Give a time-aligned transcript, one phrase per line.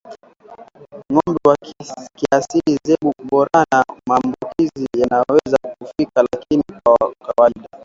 [1.13, 1.57] Ngombe wa
[2.17, 7.67] kiasili Zebu Borana maambukizi yanaweza kufika lakini kwa kawaida